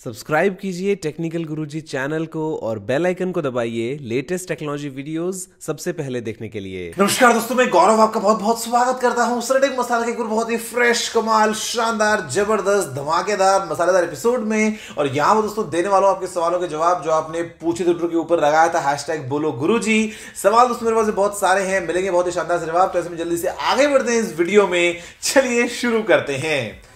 [0.00, 5.92] Subscribe कीजिए technical Guruji channel को और बेल आइकन को दबाइए लेटेस्ट टेक्नोलॉजी वीडियोस सबसे
[5.92, 9.78] पहले देखने के लिए। नमस्कार दोस्तों, मैं गौरव आपका बहुत बहुत स्वागत करता हूँ। सरडेक
[9.78, 15.42] मसाला के बहुत ही फ्रेश कमाल, शानदार, ज़बरदस्त, धमाकेदार, मसालेदार एपिसोड में और यहाँ पर
[15.42, 18.88] दोस्तों देने वालों आपके सवालों के जवाब जो आपने पूछे ट्विटर के ऊपर लगाया था
[18.90, 22.92] हैश बोलो गुरु सवाल दोस्तों मेरे पास बहुत सारे हैं, मिलेंगे बहुत ही शानदार जवाब।
[22.92, 26.89] तो ऐसे में जल्दी से आगे बढ़ते हैं इस वीडियो में। चलिए शुरू करते हैं।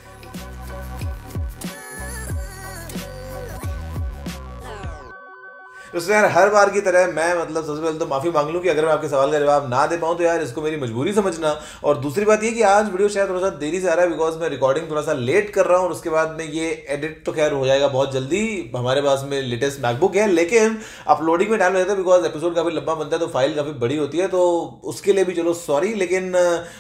[5.93, 8.69] तो यार हर बार की तरह मैं मतलब सबसे पहले तो माफ़ी मांग लूँ कि
[8.69, 11.55] अगर मैं आपके सवाल का जवाब ना दे पाऊँ तो यार इसको मेरी मजबूरी समझना।
[11.85, 14.11] और दूसरी बात ये कि आज वीडियो शायद थोड़ा सा देरी से आ रहा है
[14.11, 17.23] बिकॉज़ मैं रिकॉर्डिंग थोड़ा सा लेट कर रहा हूँ और उसके बाद में ये एडिट
[17.27, 21.59] तो खैर हो जाएगा बहुत जल्दी। हमारे पास में लेटेस्ट मैकबुक है, लेकिन अपलोडिंग में
[21.59, 24.29] टाइम लगता है बिकॉज़ एपिसोड काफ़ी लंबा बनता है तो फ़ाइल काफ़ी बड़ी होती है
[24.29, 24.43] तो
[24.85, 26.35] उसके लिए भी चलो सॉरी लेकिन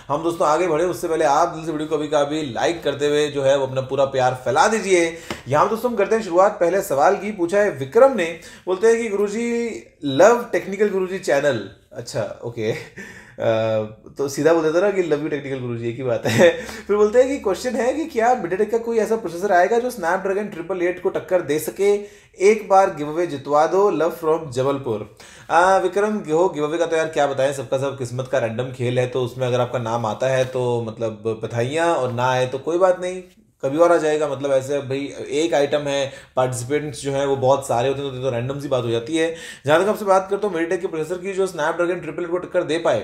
[0.08, 3.06] हम दोस्तों आगे बढ़े। उससे पहले आप दिल से वीडियो को अभी का लाइक करते
[3.06, 5.06] हुए जो है वो अपना पूरा प्यार फैला दीजिए।
[5.48, 8.24] यहाँ दोस्तों हम करते हैं शुरुआत। पहले सवाल की पूछा है विक्रम ने,
[8.66, 9.48] बोलते हैं Guruji
[10.04, 12.72] love technical Guruji channel अच्छा ओके
[14.18, 16.48] तो सीधा बोल देता ना कि लव यू टेक्निकल गुरु जी की बात है।
[16.86, 19.90] फिर बोलते हैं कि क्वेश्चन है कि क्या मिडेटेक का कोई ऐसा प्रोसेसर आएगा जो
[19.90, 21.92] स्नैपड्रैगन ट्रिपल एट को टक्कर दे सके?
[22.38, 25.00] एक बार गिव अवे जितवा दो लव फ्रॉम जबलपुर।
[25.82, 28.98] विक्रम, हो गिव अवे का तो यार क्या बताएँ, सबका सब किस्मत का रैंडम खेल
[28.98, 32.58] है तो उसमें अगर आपका नाम आता है तो मतलब बधाइयाँ, और ना आए तो
[32.60, 33.22] कोई बात नहीं।
[33.64, 35.00] कभी और आ जाएगा मतलब ऐसे भाई
[35.38, 38.68] एक आइटम है पार्टिसिपेंट्स जो है वो बहुत सारे होते हैं तो, तो रैंडम सी
[38.68, 39.34] बात हो जाती है।
[39.66, 42.38] जहाँ तक आपसे बात करता हूँ मेडिटेक के प्रोसेसर की जो स्नैपड्रैगन ट्रिपल एट को
[42.38, 43.00] टक्कर दे पाए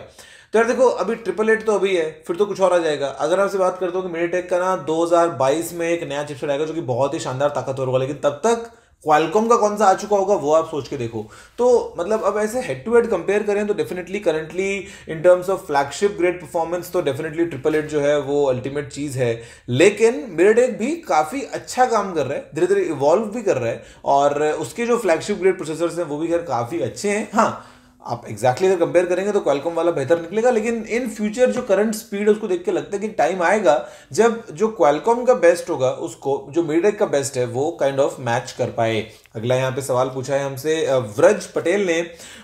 [0.53, 3.09] तो यार देखो अभी ट्रिपल एट तो अभी है फिर तो कुछ और आ जाएगा।
[3.21, 6.65] अगर आपसे बात करता हूँ कि मेडिटेक का ना 2022 में एक नया चिपसेट आएगा
[6.65, 8.71] जो कि बहुत ही शानदार ताकतवर होगा लेकिन तब तक
[9.05, 11.25] क्वालकॉम का कौन सा आ चुका होगा, वो आप सोच के देखो।
[11.59, 14.69] तो मतलब अब ऐसे हेड टू हेड कंपेयर करें तो definitely currently
[15.09, 19.19] in terms of flagship grade performance तो डेफिनेटली ट्रिपल एट जो है, वो अल्टीमेट चीज़
[19.19, 23.57] है। लेकिन मिरेटेक भी काफ़ी अच्छा काम कर रहा है धीरे धीरे इवॉल्व भी कर
[23.57, 27.29] रहा है और उसके जो फ्लैगशिप ग्रेड प्रोसेसर्स हैं, वो भी खैर काफ़ी अच्छे हैं।
[27.35, 27.67] हाँ
[28.07, 31.95] आप एग्जैक्टली अगर कंपेयर करेंगे तो क्वालकॉम वाला बेहतर निकलेगा, लेकिन इन फ्यूचर जो करंट
[31.95, 33.75] स्पीड है, उसको देख के लगता है कि टाइम आएगा,
[34.13, 38.21] जब जो क्वालकॉम का बेस्ट होगा, उसको, जो मीडियक का बेस्ट है, वो काइंड ऑफ़
[38.21, 39.01] मैच कर पाए।
[39.37, 40.75] अगला यहाँ पे सवाल पूछा है हमसे
[41.19, 42.01] व्रज पटेल ने,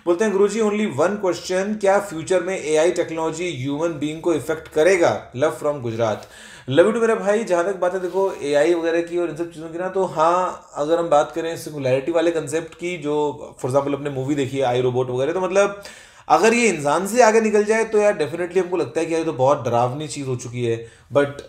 [0.06, 4.68] बोलते हैं, गुरुजी ओनली वन क्वेश्चन क्या फ्यूचर में एआई टेक्नोलॉजी ह्यूमन बींग को इफ़ेक्ट
[4.68, 5.20] करेगा?
[5.36, 6.28] Love from Gujarat
[6.68, 9.50] love to मेरे भाई, जहाँ तक बात है, देखो एआई वगैरह की और इन सब
[9.52, 13.70] चीज़ों की ना तो हाँ अगर हम बात करें सिंगुलैरिटी वाले कंसेप्ट की, जो फॉर
[13.70, 15.82] एग्ज़ाम्पल अपने मूवी देखी है आई रोबोट वगैरह तो मतलब
[16.28, 19.22] अगर ये इंसान से आगे निकल जाए तो यार डेफिनेटली हमको लगता है कि यार
[19.24, 20.76] तो बहुत डरावनी चीज़ हो चुकी है।
[21.12, 21.42] बट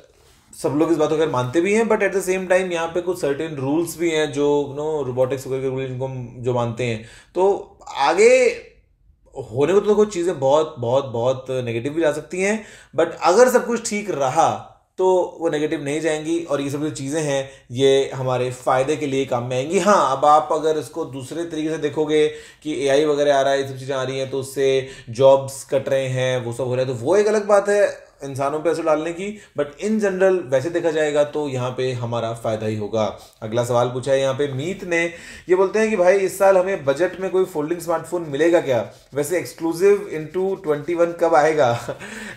[0.54, 2.88] सब लोग इस बात को अगर मानते भी हैं but at the same time यहाँ
[2.88, 6.54] पे कुछ सर्टेन रूल्स भी हैं, जो नो रोबोटिक्स वगैरह के रूल जिनको हम, जो
[6.54, 7.04] मानते हैं।
[7.36, 8.32] तो आगे
[9.36, 12.64] होने को तो कुछ चीज़ें बहुत बहुत बहुत नेगेटिव भी जा सकती हैं
[12.96, 14.50] बट अगर सब कुछ ठीक रहा
[15.00, 19.08] तो वो नेगेटिव नहीं जाएँगी और ये सब जो चीज़ें हैं, ये हमारे फ़ायदे के
[19.08, 22.28] लिए काम में आएँगी। हाँ अब आप अगर इसको दूसरे तरीके से देखोगे
[22.64, 25.64] कि एआई वगैरह आ रहा है, ये सब चीज़ें आ रही हैं तो उससे जॉब्स
[25.72, 28.60] कट रहे हैं, वो सब हो रहा है तो वो एक अलग बात है। इंसानों
[28.60, 32.66] पे असर डालने की बट इन जनरल वैसे देखा जाएगा तो यहाँ पे हमारा फ़ायदा
[32.66, 33.06] ही होगा।
[33.44, 35.04] अगला सवाल पूछा है यहाँ पे, मीत ने
[35.50, 38.80] ये बोलते हैं कि भाई इस साल हमें बजट में कोई फोल्डिंग स्मार्टफ़ोन मिलेगा क्या?
[39.14, 41.72] वैसे एक्सक्लूसिव इंटू ट्वेंटी वन कब आएगा?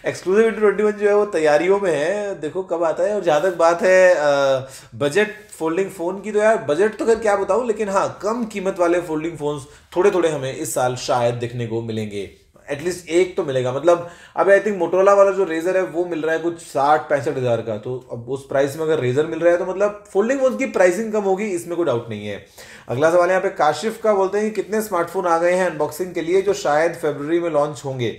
[0.06, 3.22] एक्सक्लूसिव इंटू ट्वेंटी वन जो है वो तैयारियों में है। देखो कब आता है और
[3.24, 7.66] जहाँ तक बात है बजट फोल्डिंग फ़ोन की तो यार बजट तो खैर क्या बताऊँ,
[7.66, 9.66] लेकिन हाँ कम कीमत वाले फोल्डिंग फोन्स
[9.96, 12.30] थोड़े थोड़े हमें इस साल शायद देखने को मिलेंगे।
[12.70, 16.22] एटलीस्ट एक तो मिलेगा। मतलब अब आई थिंक मोटोला वाला जो रेजर है, वो मिल
[16.22, 19.40] रहा है कुछ साठ पैंसठ हज़ार का। तो अब उस प्राइस में अगर रेजर मिल
[19.40, 22.44] रहा है तो मतलब फोल्डिंग फ़ोन की प्राइसिंग कम होगी, इसमें कोई डाउट नहीं है।
[22.88, 26.14] अगला सवाल यहाँ पे काशिफ का बोलते हैं कि कितने स्मार्टफ़ोन आ गए हैं अनबॉक्सिंग
[26.14, 28.10] के लिए, जो शायद फेबर में लॉन्च होंगे?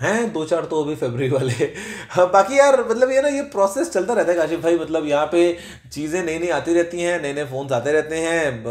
[0.00, 0.32] हैं?
[0.32, 1.64] दो चार तो अभी फेबररी वाले।
[2.10, 5.26] हाँ बाकी यार मतलब ये ना, ये प्रोसेस चलता रहता है काशिफ भाई मतलब यहाँ
[5.26, 5.56] पे
[5.92, 8.62] चीज़ें नई नई आती रहती हैं नए नए फ़ोन्स आते रहते हैं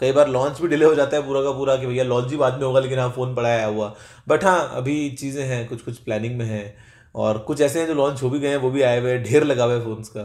[0.00, 2.36] कई बार लॉन्च भी डिले हो जाता है पूरा का पूरा कि भैया लॉन्च ही
[2.36, 3.94] बाद में होगा, लेकिन हाँ फ़ोन पड़ा आया हुआ।
[4.28, 6.76] बट हाँ अभी चीज़ें हैं कुछ कुछ प्लानिंग में हैं,
[7.14, 9.44] और कुछ ऐसे हैं जो लॉन्च हो भी गए हैं, वो भी आए हुए ढेर
[9.44, 10.22] लगा हुआ है फ़ोन्स का।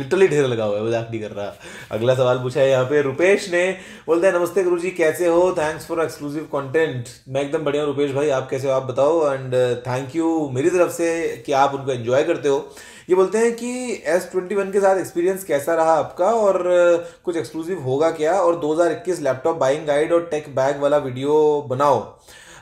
[0.00, 1.52] लिटरली ढेर लगा हुआ है मज़ाक नहीं कर रहा।
[1.92, 3.64] अगला सवाल पूछा है यहाँ पे रुपेश ने
[4.06, 5.50] बोलते हैं नमस्ते गुरु जी कैसे हो?
[5.58, 8.74] थैंक्स फॉर एक्सक्लूसिव कंटेंट मैं एकदम बढ़िया रुपेश भाई आप कैसे हो?
[8.74, 9.54] आप बताओ एंड
[9.86, 12.68] थैंक यू मेरी तरफ़ से कि आप उनको एंजॉय करते हो।
[13.10, 13.70] ये बोलते हैं कि
[14.06, 16.24] एस ट्वेंटी वन के साथ एक्सपीरियंस कैसा रहा आपका?
[16.24, 18.32] और uh, कुछ एक्सक्लूसिव होगा क्या?
[18.32, 21.34] और 2021 लैपटॉप बाइंग गाइड और टेक बैग वाला वीडियो
[21.70, 21.98] बनाओ।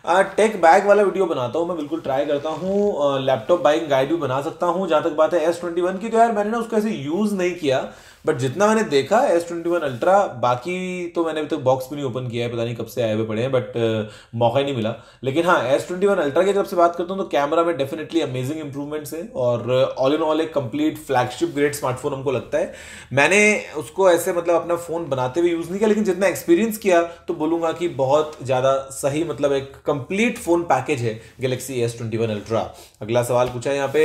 [0.09, 4.17] टेक बैग वाला वीडियो बनाता हूँ, मैं बिल्कुल ट्राई करता हूँ लैपटॉप बाइक गाइड भी
[4.17, 6.59] बना सकता हूँ, जहाँ तक बात है एस ट्वेंटी वन की तो यार मैंने ना
[6.59, 7.81] उसको ऐसे यूज़ नहीं किया।
[8.25, 11.89] बट जितना मैंने देखा एस ट्वेंटी वन अल्ट्रा बाकी तो मैंने अभी तक तो बॉक्स
[11.91, 14.59] भी नहीं ओपन किया है, पता नहीं कब से आए हुए पड़े हैं बट मौका
[14.59, 14.95] ही नहीं मिला।
[15.25, 17.77] लेकिन हाँ एस ट्वेंटी वन अल्ट्रा की जब से बात करता हूँ तो कैमरा में
[17.77, 22.59] डेफिनेटली अमेजिंग इंप्रूवमेंट्स है और ऑल इन ऑल एक कंप्लीट फ्लैगशिप ग्रेड स्मार्टफ़ोन हमको लगता
[22.59, 22.73] है।
[23.13, 23.41] मैंने
[23.79, 27.35] उसको ऐसे मतलब अपना फ़ोन बनाते हुए यूज़ नहीं किया, लेकिन जितना एक्सपीरियंस किया तो
[27.37, 32.31] बोलूँगा कि बहुत ज़्यादा सही मतलब एक कंप्लीट फ़ोन पैकेज है Galaxy S twenty one
[32.31, 32.61] ultra
[33.03, 34.05] अगला सवाल पूछा यहाँ पे।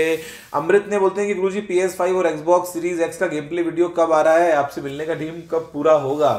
[0.54, 3.28] अमृत ने बोलते हैं कि Guru ji P S five और एक्सबॉक्स सीरीज़ एक्स का
[3.28, 6.32] गेम प्ले वीडियो कब आ रहा है, आपसे मिलने का टीम कब पूरा होगा?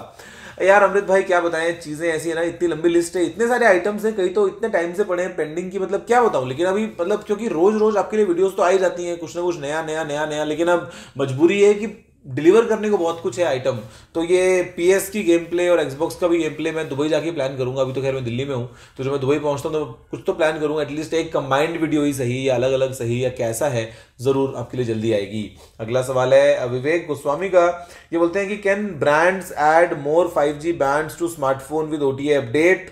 [0.62, 3.66] यार, अमृत भाई, क्या बताएँ, चीज़ें ऐसी है ना, इतनी लंबी लिस्ट है, इतने सारे
[3.66, 6.49] आइटम्स हैं कई तो इतने टाइम से पड़े हैं पेंडिंग की मतलब क्या बताऊँ?
[6.49, 9.43] लेकिन अभी मतलब क्योंकि रोज रोज आपके लिए वीडियोस तो आई जाती हैं, कुछ ना
[9.43, 11.87] कुछ नया नया नया नया, लेकिन अब मजबूरी है कि
[12.26, 13.79] डिलीवर करने को बहुत कुछ है आइटम।
[14.15, 17.09] तो ये पी एस की गेम प्ले और एक्सबॉक्स का भी गेम प्ले मैं दुबई
[17.09, 19.69] जाके प्लान करूँगा। अभी तो खैर मैं दिल्ली में हूँ तो जब मैं दुबई पहुँचता
[19.69, 22.93] हूँ तो कुछ तो प्लान करूँगा। एटलीस्ट एक कंबाइंड वीडियो ही सही या अलग अलग
[22.94, 23.91] सही या कैसा है,
[24.21, 25.50] ज़रूर आपके लिए जल्दी आएगी।
[25.81, 27.67] अगला सवाल है विवेक गोस्वामी का।
[28.12, 32.35] ये बोलते हैं कि can brands add more five G band to smartphone with OTA
[32.35, 32.91] update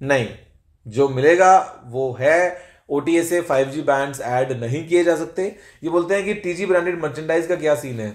[0.00, 0.26] नहीं।
[0.86, 1.54] जो मिलेगा
[1.86, 5.44] वो है ओटीए से 5G बैंड्स ऐड नहीं किए जा सकते।
[5.82, 8.10] ये बोलते हैं कि टी जी ब्रांडेड मर्चेंडाइज का क्या सीन है?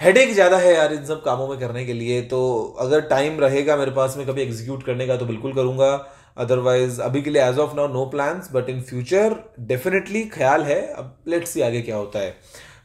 [0.00, 2.42] हेडेक ज़्यादा है यार इन सब कामों में करने के लिए तो
[2.80, 5.92] अगर टाइम रहेगा मेरे पास में कभी एग्जीक्यूट करने का तो बिल्कुल करूँगा।
[6.36, 10.80] अदरवाइज़ अभी के लिए as of now no plans but in future definitely ख्याल है।
[10.88, 12.34] अब लेट्स सी आगे क्या होता है।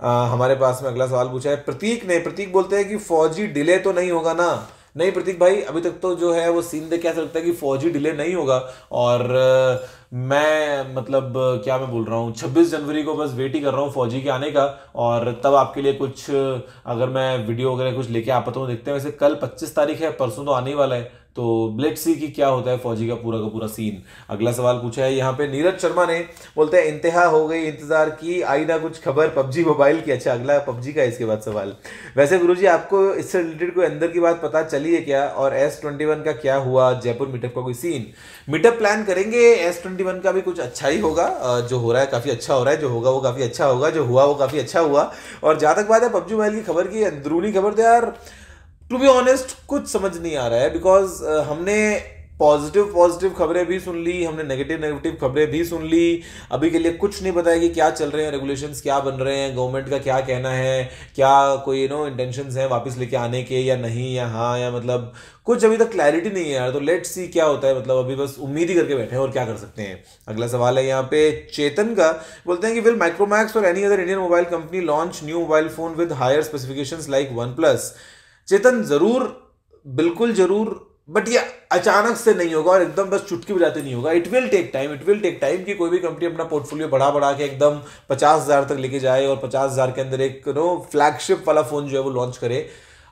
[0.02, 3.48] आ, हमारे पास में अगला सवाल पूछा है। प्रतीक ने प्रतीक बोलते हैं कि फौजी
[3.50, 4.50] डिले तो नहीं होगा ना।
[4.98, 7.52] नहीं, प्रतीक भाई, अभी तक तो जो है वो सीन देख ऐसा लगता है कि
[7.52, 8.58] फौजी डिले नहीं होगा।
[8.92, 9.24] और
[10.14, 11.34] मैं मतलब
[11.64, 14.22] क्या मैं बोल रहा हूँ 26 जनवरी को बस वेट ही कर रहा हूँ फौजी
[14.22, 14.64] के आने का।
[14.96, 18.92] और तब आपके लिए कुछ, अगर मैं वीडियो वगैरह कुछ लेके आ पाता हूँ, देखते
[18.92, 21.46] हैं। वैसे कल 25 तारीख है, परसों तो आने ही वाला है। तो
[21.78, 22.78] ब्लेट सी की क्या होता है?
[22.80, 26.20] फौजी का पूरा का पूरा सीन अगला सवाल पूछा है यहाँ पे नीरज शर्मा ने।
[26.56, 30.34] बोलते हैं, इंतहा हो गई इंतज़ार की, आई ना कुछ खबर पबजी मोबाइल की। अच्छा
[30.34, 31.76] अगला पबजी का इसके बाद सवाल।
[32.18, 35.24] वैसे गुरुजी, आपको इससे रिलेटेड कोई अंदर की बात पता चली है क्या?
[35.28, 36.92] और एस ट्वेंटी वन का क्या हुआ?
[36.96, 38.08] जयपुर मीटअप का कोई सीन
[38.48, 41.28] मीटअप प्लान करेंगे एस ट्वेंटी वन का भी कुछ अच्छा ही होगा।
[41.62, 43.90] जो हो रहा है काफ़ी अच्छा हो रहा है, जो होगा वो काफ़ी अच्छा होगा,
[43.90, 45.12] जो हुआ वो काफ़ी अच्छा हुआ।
[45.44, 48.14] और जहाँ तक बात है, पबजी मोबाइल की खबर की, अंदरूनी खबर तो यार
[48.92, 51.74] टू बी ऑनेस्ट कुछ समझ नहीं आ रहा है बिकॉज़ uh, हमने
[52.40, 56.80] पॉजिटिव पॉजिटिव खबरें भी सुन ली हमने नेगेटिव नेगेटिव खबरें भी सुन ली। अभी के
[56.80, 59.90] लिए कुछ नहीं बताया कि क्या चल रहे हैं रेगुलेशंस क्या बन रहे हैं गवर्नमेंट
[59.90, 60.84] का क्या कहना है
[61.16, 64.70] क्या कोई यू नो इंटेंशन है वापस लेके आने के या नहीं या हाँ या
[64.72, 65.14] मतलब
[65.46, 68.16] कुछ अभी तक क्लैरिटी नहीं है यार। तो लेट सी क्या होता है मतलब अभी
[68.16, 71.04] बस उम्मीद ही करके बैठे हैं और क्या कर सकते हैं। अगला सवाल है यहाँ
[71.12, 72.12] पे चेतन का।
[72.46, 75.96] बोलते हैं कि विल माइक्रोमैक्स और any other Indian mobile company launch new mobile phone
[75.96, 77.94] with higher specification like one plus
[78.48, 79.24] Chetan ज़रूर,
[79.86, 81.40] बिल्कुल ज़रूर बट ये
[81.72, 84.94] अचानक से नहीं होगा और एकदम बस चुटकी बजाते नहीं होगा। It will take time
[84.94, 87.80] it will take time कि कोई भी कंपनी अपना पोर्टफोलियो बढ़ा बढ़ा के एकदम
[88.10, 91.88] पचास हज़ार तक लेके जाए और पचास हज़ार के अंदर एक नो फ्लैगशिप वाला फ़ोन
[91.88, 92.68] जो है वो लॉन्च करे।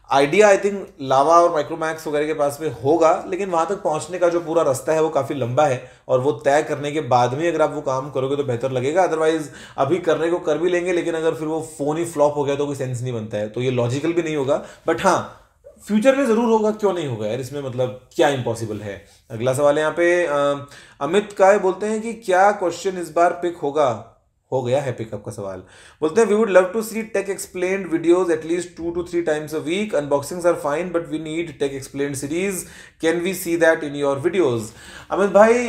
[0.09, 4.17] आइडिया आई थिंक लावा और माइक्रोमैक्स वगैरह के पास में होगा, लेकिन वहाँ तक पहुँचने
[4.19, 7.33] का जो पूरा रास्ता है, वो काफ़ी लंबा है, और वो तय करने के बाद
[7.33, 10.69] में अगर आप वो काम करोगे तो बेहतर लगेगा। अदरवाइज़ अभी करने को कर भी
[10.69, 13.37] लेंगे, लेकिन अगर फिर वो फ़ोन ही फ्लॉप हो गया तो कोई सेंस नहीं बनता
[13.37, 15.41] है। तो ये लॉजिकल भी नहीं होगा बट हाँ
[15.87, 17.39] फ्यूचर में ज़रूर होगा, क्यों नहीं होगा यार?
[17.39, 19.01] इसमें मतलब क्या इम्पॉसिबल है?
[19.31, 20.25] अगला सवाल यहाँ पे
[21.01, 23.91] अमित काय बोलते हैं कि क्या क्वेश्चन इस बार पिक होगा?
[24.55, 25.63] हो गया है पिकअप का सवाल।
[26.01, 29.55] बोलते हैं we would love to see tech explain videos at least two two three times
[29.55, 32.65] a week unboxings are fine but we need tech explain series
[33.01, 34.73] can we see that in your videos
[35.11, 35.67] Amit भाई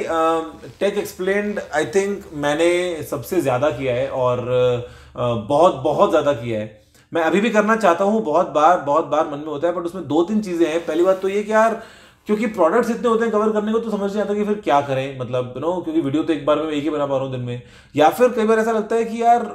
[0.81, 2.73] tech explain I think मैंने
[3.11, 7.75] सबसे ज़्यादा किया है और uh, बहुत बहुत ज़्यादा किया है। मैं अभी भी करना
[7.77, 10.67] चाहता हूँ बहुत बार बहुत बार मन में होता है बट उसमें दो तीन चीज़ें
[10.67, 11.82] हैं। पहली बात तो ये कि यार
[12.27, 14.81] क्योंकि प्रोडक्ट्स इतने होते हैं कवर करने को तो समझ नहीं आता कि फिर क्या
[14.81, 17.25] करें। मतलब यू नो क्योंकि वीडियो तो एक बार में एक ही बना पा रहा
[17.25, 17.63] हूँ दिन में।
[17.95, 19.47] या फिर कई बार ऐसा लगता है कि यार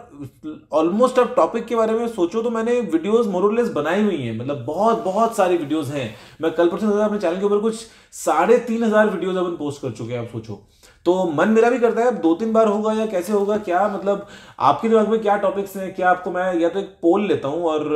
[0.74, 4.64] ऑलमोस्ट अब टॉपिक के बारे में सोचो तो मैंने वीडियोस मोरलेस बनाई हुई हैं। मतलब
[4.66, 7.86] बहुत बहुत सारी वीडियोज़ हैं। मैं कल परसों अपने चैनल के ऊपर कुछ
[8.16, 10.62] साढ़े तीन हज़ार वीडियोज़ अपन पोस्ट कर चुके हैं, आप सोचो।
[11.06, 13.88] तो मन मेरा भी करता है, अब दो तीन बार होगा या कैसे होगा, क्या
[13.90, 14.28] मतलब
[14.62, 17.64] आपके दिमाग में क्या टॉपिक्स हैं, क्या आपको मैं या तो एक पोल लेता हूँ
[17.66, 17.88] और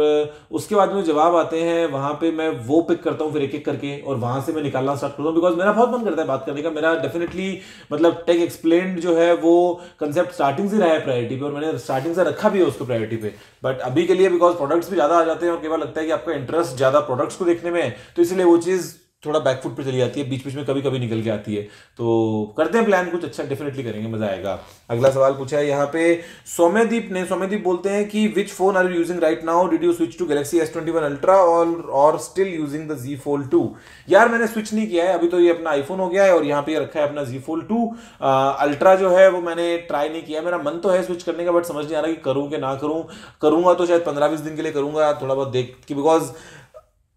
[0.51, 3.53] उसके बाद में जवाब आते हैं, वहाँ पे मैं वो पिक करता हूँ, फिर एक
[3.55, 6.21] एक करके और वहाँ से मैं निकालना स्टार्ट करता हूँ बिकॉज़ मेरा बहुत मन करता
[6.21, 7.59] है बात करने का, मेरा डेफिनेटली
[7.91, 11.77] मतलब टेक एक्सप्लेन जो है, वो कंसेप्ट स्टार्टिंग से रहा है प्रायोरिटी पे और मैंने
[11.79, 13.33] स्टार्टिंग से रखा भी है उसको प्रायोरिटी पे।
[13.63, 16.05] बट अभी के लिए बिकॉज़ प्रोडक्ट्स भी ज़्यादा आ जाते हैं और बार लगता है
[16.05, 18.93] कि आपका इंटरेस्ट ज़्यादा प्रोडक्ट्स को देखने में तो इसलिए वो चीज़
[19.25, 21.61] थोड़ा बैकफुट पे चली जाती है बीच बीच में कभी कभी निकल के आती है।
[21.97, 25.85] तो करते हैं प्लान कुछ अच्छा डेफिनेटली करेंगे, मज़ा आएगा। अगला सवाल पूछा है यहाँ
[25.93, 29.83] पे, सौम्यदीप ने, सौम्यदीप बोलते हैं कि which phone are you using right now did
[29.83, 33.43] you switch to Galaxy S twenty one ultra और और स्टिल यूजिंग द जी फोल
[33.47, 33.61] टू
[34.09, 36.45] यार, मैंने स्विच नहीं किया है, अभी तो ये अपना आईफोन हो गया है और
[36.45, 37.85] यहाँ पे रखा है अपना जी फोल टू
[38.21, 41.51] अल्ट्रा जो है वो मैंने ट्राई नहीं किया मेरा मन तो है स्विच करने का
[41.51, 43.03] बट समझ नहीं आ रहा कि करूँ कि ना करूँ।
[43.41, 46.31] करूँगा तो शायद पंद्रह बीस दिन के लिए करूँगा, थोड़ा बहुत देख, कि बिकॉज़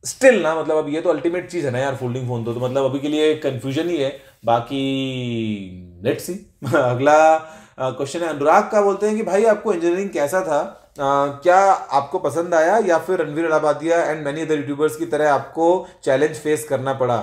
[0.04, 2.60] स्टिल ना मतलब अब ये तो अल्टीमेट चीज़ है ना यार फोल्डिंग फ़ोन तो, तो
[2.60, 4.10] मतलब अभी के लिए कंफ्यूजन ही है।
[4.44, 6.34] बाकी लेट्स सी
[6.74, 7.38] अगला
[7.80, 10.60] क्वेश्चन है अनुराग का बोलते हैं कि भाई आपको इंजीनियरिंग कैसा था?
[10.98, 11.58] Uh, क्या
[11.98, 16.36] आपको पसंद आया या फिर Ranveer Allahbadia and many other YouTubers की तरह आपको चैलेंज
[16.36, 17.18] फेस करना पड़ा?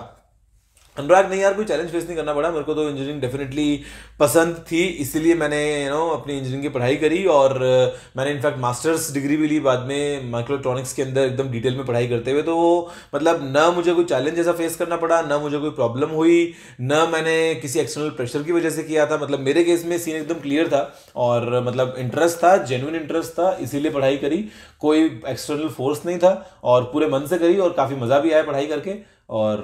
[0.98, 3.82] अनुराग नहीं यार कोई चैलेंज फेस नहीं करना पड़ा। मेरे को तो इंजीनियरिंग डेफिनेटली
[4.20, 8.60] पसंद थी इसीलिए मैंने यू नो अपनी इंजीनियरिंग की पढ़ाई करी और uh, मैंने इनफैक्ट
[8.60, 12.42] मास्टर्स डिग्री भी ली बाद में माइक्रोट्रॉनिक्स के अंदर एकदम डिटेल में पढ़ाई करते हुए।
[12.42, 16.10] तो वो मतलब न मुझे कोई चैलेंज ऐसा फेस करना पड़ा न मुझे कोई प्रॉब्लम
[16.12, 19.98] हुई न मैंने किसी एक्सटर्नल प्रेशर की वजह से किया था। मतलब मेरे केस में
[19.98, 20.82] सीन एकदम क्लियर था
[21.18, 24.38] और मतलब इंटरेस्ट था जेन्यून इंटरेस्ट था इसीलिए पढ़ाई करी।
[24.80, 26.34] कोई एक्सटर्नल फोर्स नहीं था
[26.64, 28.94] और पूरे मन से करी और काफ़ी मज़ा भी आया पढ़ाई करके।
[29.30, 29.62] और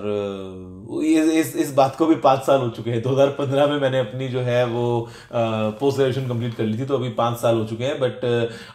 [1.04, 4.28] इस इस इस बात को भी पाँच साल हो चुके हैं। 2015 में मैंने अपनी
[4.28, 7.84] जो है वो पोस्ट ग्रेजुएशन कंप्लीट कर ली थी तो अभी पाँच साल हो चुके
[7.84, 8.26] हैं। बट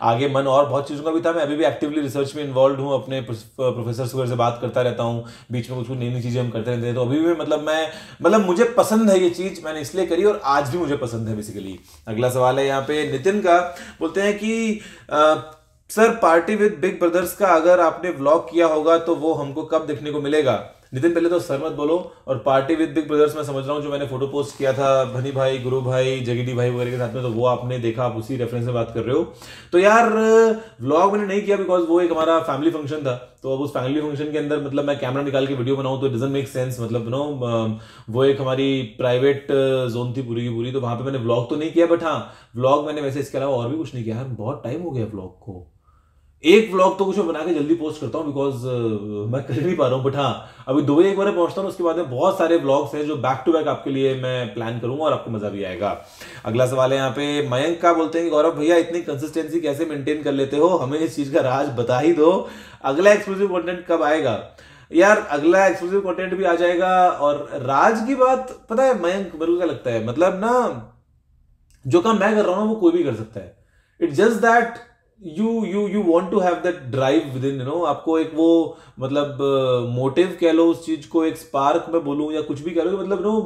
[0.03, 2.81] आगे मन और बहुत चीज़ों का भी था। मैं अभी भी एक्टिवली रिसर्च में इन्वॉल्व
[2.81, 6.23] हूँ, अपने प्रोफेसर वगैरह से बात करता रहता हूँ। बीच में कुछ कुछ नई नई
[6.23, 7.89] चीज़ें हम करते रहते हैं। तो अभी भी मतलब मैं
[8.23, 11.37] मतलब मुझे पसंद है ये चीज़, मैंने इसलिए करी और आज भी मुझे पसंद है
[11.37, 11.79] बेसिकली
[12.09, 13.59] अगला सवाल है यहाँ पे नितिन का।
[14.01, 14.81] बोलते हैं कि
[15.91, 19.87] sir party with big brothers का अगर आपने व्लॉग किया होगा तो वो हमको कब
[19.87, 20.55] देखने को मिलेगा?
[20.93, 23.83] नितिन, पहले तो सर मत बोलो और पार्टी विद बिग ब्रदर्स मैं समझ रहा हूँ,
[23.83, 27.15] जो मैंने फ़ोटो पोस्ट किया था, भनी भाई, गुरु भाई, जगीडी भाई वगैरह के साथ
[27.15, 29.23] में तो वो आपने देखा, आप उसी रेफरेंस में बात कर रहे हो।
[29.73, 30.11] तो यार
[30.81, 34.01] व्लॉग मैंने नहीं किया बिकॉज़ वो एक हमारा फैमिली फ़ंक्शन था। तो अब उस फैमिली
[34.01, 37.09] फ़ंक्शन के अंदर मतलब मैं कैमरा निकाल के वीडियो बनाऊँ तो डजेंट मेक सेंस मतलब
[37.09, 37.23] नो
[38.11, 39.47] वो एक हमारी प्राइवेट
[39.93, 42.19] जोन थी पूरी की पूरी तो वहाँ पर मैंने व्लॉग तो नहीं किया बट हाँ
[42.57, 45.07] व्लॉग मैंने वैसे इसके अलावा और भी कुछ नहीं किया। यार, बहुत टाइम हो गया
[45.07, 45.67] व्लॉग को।
[46.45, 49.77] एक व्लॉग तो कुछ बना के जल्दी पोस्ट करता हूँ बिकॉज़ uh, मैं कर नहीं
[49.77, 52.39] पा रहा हूँ बट हाँ अभी दुबई एक बार पहुँचता हूँ उसके बाद में बहुत
[52.39, 55.49] सारे व्लॉग्स हैं जो बैक टू बैक आपके लिए मैं प्लान करूँगा और आपको मज़ा
[55.49, 55.91] भी आएगा।
[56.45, 60.23] अगला सवाल है यहाँ पे मयंक का बोलते हैं गौरव भैया इतनी कंसिस्टेंसी कैसे मेंटेन
[60.23, 60.69] कर लेते हो?
[60.69, 62.49] हमें इस चीज़ का राज बता ही दो।
[62.85, 64.41] अगला एक्सक्लूसिव कॉन्टेंट कब आएगा?
[64.91, 69.53] यार अगला एक्सक्लूसिव कॉन्टेंट भी आ जाएगा और राज की बात पता है मयंक मेरे
[69.53, 70.07] को क्या लगता है?
[70.07, 70.53] मतलब ना
[71.85, 73.57] जो काम मैं कर रहा हूँ वो कोई भी कर सकता है।
[74.01, 74.85] It just that
[75.21, 78.79] you you you want to have that drive with in you know आपको एक वो
[79.01, 79.39] मतलब
[79.91, 82.83] मोटिव uh, कह लो उस चीज़ को एक स्पार्क में बोलूँ या कुछ भी कह
[82.83, 83.41] लो मतलब नो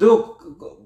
[0.00, 0.76] देखो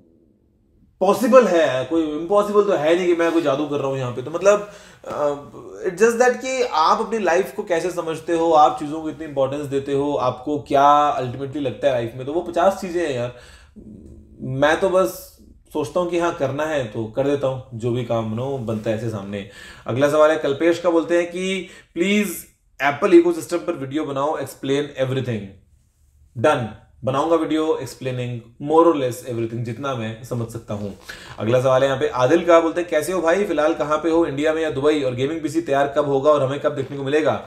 [1.01, 4.13] पॉसिबल है कोई इम्पॉसिबल तो है नहीं कि मैं कोई जादू कर रहा हूँ यहाँ
[4.13, 8.79] पे। तो मतलब इट जस्ट दैट कि आप अपनी लाइफ को कैसे समझते हो आप
[8.79, 12.25] चीज़ों को इतनी इंपॉर्टेंस देते हो आपको क्या अल्टीमेटली लगता है लाइफ में?
[12.27, 13.35] तो वो पचास चीज़ें हैं यार।
[14.61, 15.32] मैं तो बस
[15.73, 18.91] सोचता हूँ कि हाँ करना है तो कर देता हूँ, जो भी काम नो बनता
[18.91, 19.49] है ऐसे सामने।
[19.87, 22.45] अगला सवाल है, कल्पेश का बोलते हैं कि प्लीज़
[22.81, 25.49] एप्पल इकोसिस्टम पर वीडियो बनाओ एक्सप्लेन एवरीथिंग
[26.37, 26.69] डन
[27.05, 30.95] बनाऊँगा वीडियो एक्सप्लेनिंग मोर और लेस एवरीथिंग जितना मैं समझ सकता हूँ।
[31.39, 33.45] अगला सवाल है, यहाँ पे आदिल का बोलते हैं, कैसे हो भाई?
[33.45, 34.25] फ़िलहाल कहाँ पे हो?
[34.27, 35.03] इंडिया में या दुबई?
[35.03, 37.41] और गेमिंग पीसी तैयार कब होगा और हमें कब देखने को मिलेगा?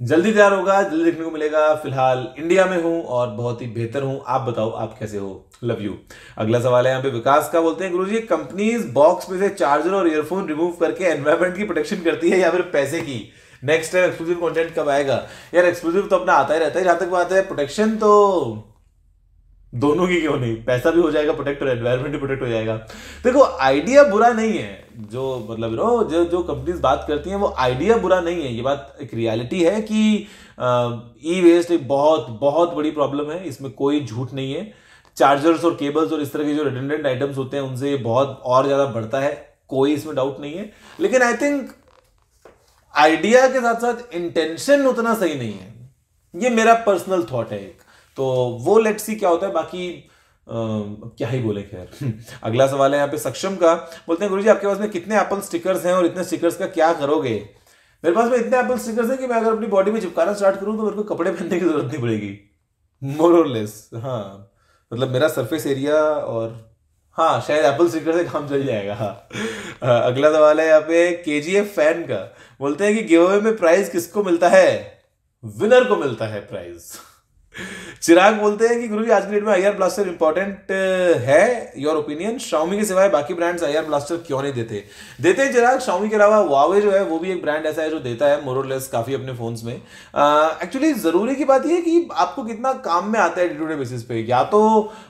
[0.00, 4.02] जल्दी तैयार होगा, जल्दी देखने को मिलेगा, फ़िलहाल इंडिया में हूँ और बहुत ही बेहतर
[4.02, 5.47] हूँ। आप बताओ, आप कैसे हो?
[5.62, 5.94] लव यू
[6.38, 9.94] अगला सवाल है यहाँ पे, विकास का बोलते हैं, गुरुजी कंपनीज़ बॉक्स में से चार्जर
[9.94, 13.20] और ईयरफोन रिमूव करके एनवायरमेंट की प्रोटेक्शन करती है या फिर पैसे की?
[13.62, 15.14] नेक्स्ट टाइम एक्सक्लूसिव कंटेंट कब आएगा?
[15.54, 18.64] यार एक्सक्लूसिव तो अपना आता ही रहता है, जहाँ तक बात है प्रोटेक्शन तो
[19.72, 20.54] दोनों की क्यों नहीं?
[20.64, 22.76] पैसा भी हो जाएगा प्रोटेक्ट और एनवायरमेंट भी प्रोटेक्ट हो जाएगा।
[23.24, 27.54] देखो आइडिया बुरा नहीं है। जो मतलब नो जो जो कंपनीज़ बात करती हैं, वो
[27.58, 30.26] आइडिया बुरा नहीं है। ये बात एक रियलिटी है कि
[31.26, 34.72] ई वेस्ट एक बहुत बहुत बड़ी प्रॉब्लम है। इसमें कोई झूठ नहीं है।
[35.18, 38.66] चार्जर्स और केबल्स और इस तरह के जो रिटेंडेंट आइटम्स होते हैं उनसे बहुत और
[38.66, 39.32] ज़्यादा बढ़ता है।
[39.68, 40.70] कोई इसमें डाउट नहीं है।
[41.00, 41.70] लेकिन आई थिंक
[42.94, 45.92] आइडिया के साथ साथ इंटेंशन उतना सही नहीं है।
[46.34, 47.82] ये मेरा पर्सनल थॉट है एक।
[48.16, 48.24] तो
[48.60, 49.88] वो लेट सी क्या होता है। बाकी
[50.46, 50.52] आ,
[51.18, 53.74] क्या ही बोले खैर। अगला सवाल है यहाँ पे सक्षम का।
[54.06, 56.92] बोलते हैं गुरुजी आपके पास में कितने एप्पल स्टिकर्स हैं और इतने स्टिकर्स का क्या
[56.92, 57.34] करोगे?
[58.04, 60.60] मेरे पास में इतने एप्पल स्टिकर्स हैं कि मैं अगर अपनी बॉडी में चिपकाना स्टार्ट
[60.60, 62.38] करूँ तो मेरे को कपड़े पहनने की ज़रूरत नहीं पड़ेगी।
[63.02, 64.50] मोर और लेस हाँ।
[64.92, 66.56] मतलब मेरा सरफेस एरिया और
[67.18, 71.40] हाँ शायद एप्पल स्टिकर से काम चल जाएगा। हाँ अगला सवाल है यहाँ पे के
[71.40, 72.20] जी एफ़ फ़ैन का।
[72.60, 75.02] बोलते हैं कि गिव में प्राइज किसको मिलता है?
[75.44, 76.92] विनर को मिलता है प्राइज
[78.02, 80.70] चिराग बोलते हैं कि गुरु जी आज की डेट में आईआर ब्लास्टर इंपॉर्टेंट
[81.22, 84.82] है योर ओपिनियन शाओमी के सिवाय बाकी ब्रांड्स आईआर ब्लास्टर क्यों नहीं देते?
[85.20, 87.90] देते हैं चिराग शाओमी के अलावा वावे जो है वो भी एक ब्रांड ऐसा है
[87.90, 92.08] जो देता है मोरलेस काफ़ी अपने फोन्स में। एक्चुअली uh, ज़रूरी की बात यह कि
[92.16, 94.60] आपको कितना काम में आता है डे टू डे बेसिस पे। या तो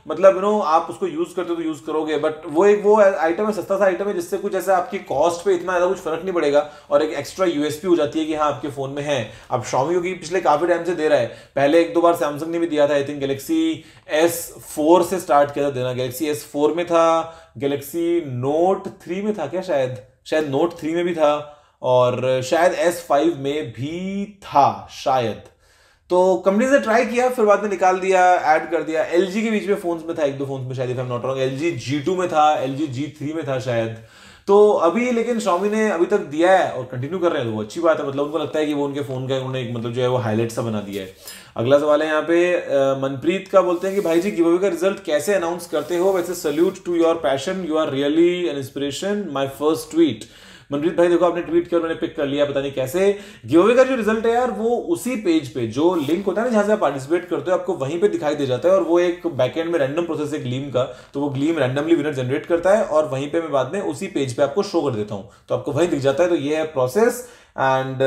[0.08, 2.98] मतलब यू नो आप उसको यूज़ करते हो तो यूज़ करोगे बट वो एक वो
[3.00, 6.02] आइटम है सस्ता सा आइटम है जिससे कुछ ऐसा आपकी कॉस्ट पे इतना ज़्यादा कुछ
[6.04, 9.02] फ़र्क नहीं पड़ेगा और एक एक्स्ट्रा यूएसपी हो जाती है कि हाँ आपके फ़ोन में
[9.02, 11.26] है। अब शॉमी क्योंकि पिछले काफ़ी टाइम से दे रहा है
[11.56, 15.18] पहले एक दो बार सैमसंग ने भी दिया था I think Galaxy S four से
[15.20, 17.04] स्टार्ट किया था देना। गैलेक्सी एस फोर में था
[17.58, 19.96] गैलेक्सी नोट थ्री में था क्या शायद?
[20.26, 21.34] शायद नोट थ्री में भी था
[21.82, 25.42] और शायद एस फाइव में भी था, शायद।
[26.10, 29.50] तो कंपनी ने ट्राई किया, फिर बाद में निकाल दिया ऐड कर दिया। LG के
[29.50, 32.28] बीच में फोन्स में था, एक दो फोन्स में शायद नॉट रॉन्ग एल जी में
[32.28, 33.96] था एल जी में था शायद।
[34.48, 37.62] तो अभी, लेकिन स्वामी ने अभी तक दिया है और कंटिन्यू कर रहे हैं वो
[37.62, 39.92] अच्छी बात है मतलब उनको लगता है कि वो उनके फ़ोन का, उन्होंने एक मतलब
[39.92, 41.14] जो है वो हाईलाइट सा बना दिया है।
[41.56, 42.38] अगला सवाल है यहाँ पे
[43.00, 46.12] मनप्रीत का बोलते हैं कि, भाई जी गिव का रिज़ल्ट कैसे अनाउंस करते हो?
[46.12, 50.24] वैसे salute to your passion you are really an inspiration my first tweet
[50.70, 53.84] Manpreet भाई, देखो, आपने ट्वीट किया, उन्होंने पिक कर लिया, पता नहीं कैसे। गिवे का
[53.84, 56.72] जो रिज़ल्ट है यार, वो उसी पेज पे, जो लिंक होता है ना, जहाँ से
[56.72, 59.70] आप पार्टिसिपेट करते हो, आपको वहीं पे दिखाई दे जाता है, और वो एक बैकएंड
[59.72, 60.84] में रैंडम प्रोसेस है ग्लीम का
[61.14, 64.06] तो वो ग्लीम रैंडमली विनर जनरेट करता है, और वहीं पे मैं बाद में उसी
[64.08, 66.56] पेज पे आपको शो कर देता हूँ। तो आपको वहीं दिख जाता है तो ये
[66.56, 68.02] है प्रोसेस एंड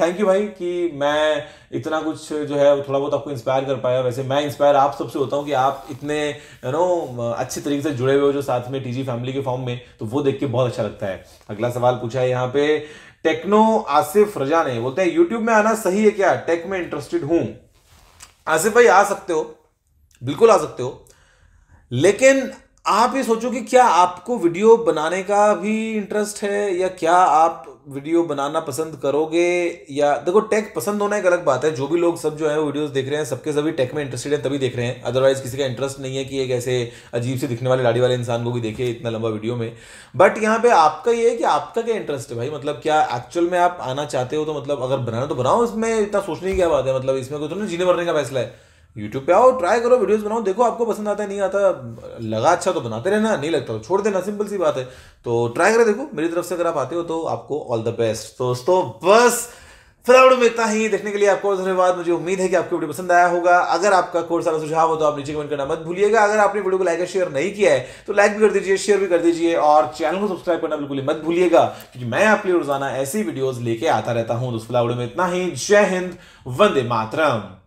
[0.00, 4.00] थैंक यू भाई कि मैं इतना कुछ जो है थोड़ा बहुत आपको इंस्पायर कर पाया।
[4.00, 7.90] वैसे मैं इंस्पायर आप सबसे होता हूँ कि आप इतने यू नो अच्छे तरीके से
[7.92, 10.46] जुड़े हुए हो जो साथ में टीजी फैमिली के फॉर्म में तो वो देख के
[10.46, 12.78] बहुत अच्छा लगता है। अगला सवाल पूछा है यहाँ पे
[13.24, 16.34] टेक्नो आसिफ रजा ने, बोलते हैं यूट्यूब में आना सही है क्या?
[16.36, 17.46] टेक में इंटरेस्टेड हूँ।
[18.48, 19.42] आसिफ भाई, आ सकते हो।
[20.22, 21.06] बिल्कुल आ सकते हो।
[21.90, 22.50] लेकिन
[22.86, 27.66] आप ये सोचो कि क्या आपको वीडियो बनाने का भी इंटरेस्ट है या क्या आप
[27.90, 29.46] वीडियो बनाना पसंद करोगे
[29.90, 32.60] या, देखो टेक पसंद होना एक अलग बात है। जो भी लोग सब जो है
[32.60, 35.42] वीडियोस देख रहे हैं, सबके सभी टेक में इंटरेस्टेड है, तभी देख रहे हैं। अदरवाइज़
[35.42, 36.76] किसी का इंटरेस्ट नहीं है कि एक ऐसे
[37.14, 39.72] अजीब से दिखने वाले गाड़ी वाले इंसान को भी देखे इतना लंबा वीडियो में।
[40.16, 42.50] बट यहाँ पे आपका ये है कि आपका क्या इंटरेस्ट है भाई?
[42.50, 45.98] मतलब क्या एक्चुअल में आप आना चाहते हो तो मतलब अगर बनाना तो बनाओ, इसमें
[46.00, 46.96] इतना सोचने की क्या बात है?
[46.96, 50.22] मतलब इसमें कोई तो जीने भरने का फैसला है। यूट्यूब पे आओ ट्राई करो वीडियोस
[50.22, 51.58] बनाओ, देखो आपको पसंद आता है, नहीं आता,
[52.22, 54.84] लगा अच्छा तो बनाते रहना, नहीं लगता तो छोड़ देना सिंपल सी बात है।
[55.24, 57.94] तो ट्राई करें, देखो, मेरी तरफ़ से अगर आप आते हो तो आपको ऑल द
[57.98, 59.48] बेस्ट तो दोस्तों, बस
[60.06, 62.92] फ़िलहाल में इतना ही। देखने के लिए आपको धन्यवाद। मुझे उम्मीद है कि आपको वीडियो
[62.92, 65.78] पसंद आया होगा। अगर आपका कोई सारा सुझाव हो तो आप नीचे कमेंट करना मत
[65.80, 68.52] भूलिएगा। अगर आपने वीडियो को लाइक और शेयर नहीं किया है तो लाइक भी कर
[68.52, 72.24] दीजिए शेयर भी कर दीजिए और चैनल को सब्सक्राइब करना बिल्कुल मत भूलिएगा, क्योंकि मैं
[72.26, 75.86] आपके लिए रोज़ाना ऐसी वीडियोस लेके आता रहता हूँ। तो फ़िलहाल में इतना ही। जय
[75.86, 76.16] हिंद,
[76.46, 77.59] वंदे मातरम।